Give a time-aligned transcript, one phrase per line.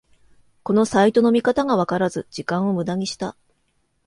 [0.63, 3.37] このサイトの見方がわからず時間をムダにした